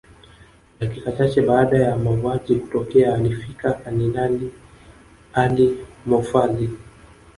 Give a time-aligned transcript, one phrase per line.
[0.79, 4.53] Dakika chache baada ya mauaji kutokea alifika Kanali
[5.33, 6.69] Ali Mahfoudhi